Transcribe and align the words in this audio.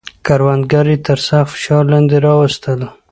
کروندګر 0.25 0.85
یې 0.91 0.97
تر 1.05 1.19
سخت 1.27 1.49
فشار 1.53 1.83
لاندې 1.91 2.17
راوستل. 2.25 2.79